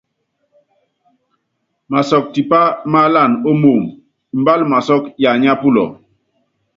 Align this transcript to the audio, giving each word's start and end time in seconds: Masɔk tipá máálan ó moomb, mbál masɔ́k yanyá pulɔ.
Masɔk 1.91 2.25
tipá 2.33 2.59
máálan 2.91 3.31
ó 3.49 3.51
moomb, 3.61 3.85
mbál 4.39 4.61
masɔ́k 4.71 5.03
yanyá 5.23 5.53
pulɔ. 5.61 5.83